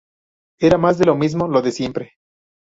Era 0.57 0.79
más 0.79 0.97
de 0.97 1.05
lo 1.05 1.13
mismo, 1.13 1.47
lo 1.47 1.61
de 1.61 1.71
siempre 1.71 2.13